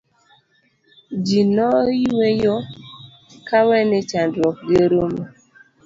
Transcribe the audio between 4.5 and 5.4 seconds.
gi orumo